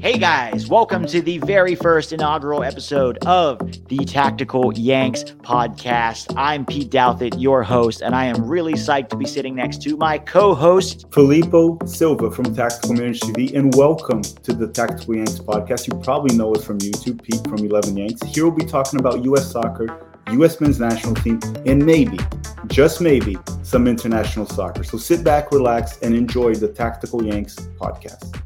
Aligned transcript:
Hey 0.00 0.16
guys, 0.16 0.66
welcome 0.66 1.04
to 1.08 1.20
the 1.20 1.36
very 1.36 1.74
first 1.74 2.14
inaugural 2.14 2.64
episode 2.64 3.18
of 3.26 3.58
the 3.88 3.98
Tactical 3.98 4.72
Yanks 4.72 5.24
podcast. 5.24 6.32
I'm 6.38 6.64
Pete 6.64 6.90
Douthit, 6.90 7.38
your 7.38 7.62
host, 7.62 8.00
and 8.00 8.14
I 8.14 8.24
am 8.24 8.42
really 8.48 8.72
psyched 8.72 9.10
to 9.10 9.16
be 9.16 9.26
sitting 9.26 9.54
next 9.54 9.82
to 9.82 9.98
my 9.98 10.16
co-host 10.16 11.04
Filippo 11.12 11.76
Silva 11.84 12.30
from 12.30 12.54
Tactical 12.54 12.94
Manager 12.94 13.26
TV, 13.26 13.54
and 13.54 13.74
welcome 13.74 14.22
to 14.22 14.54
the 14.54 14.68
Tactical 14.68 15.16
Yanks 15.16 15.38
podcast. 15.38 15.86
You 15.86 16.00
probably 16.02 16.34
know 16.34 16.54
us 16.54 16.64
from 16.64 16.78
YouTube, 16.78 17.22
Pete 17.22 17.46
from 17.46 17.58
11 17.58 17.94
Yanks. 17.94 18.22
Here 18.22 18.46
we'll 18.46 18.56
be 18.56 18.64
talking 18.64 19.00
about 19.00 19.22
U.S. 19.24 19.52
soccer, 19.52 20.00
U.S. 20.32 20.62
men's 20.62 20.80
national 20.80 21.14
team, 21.16 21.38
and 21.66 21.84
maybe, 21.84 22.16
just 22.68 23.02
maybe, 23.02 23.36
some 23.62 23.86
international 23.86 24.46
soccer. 24.46 24.82
So 24.82 24.96
sit 24.96 25.22
back, 25.22 25.52
relax, 25.52 25.98
and 25.98 26.14
enjoy 26.14 26.54
the 26.54 26.68
Tactical 26.68 27.22
Yanks 27.22 27.56
podcast. 27.78 28.40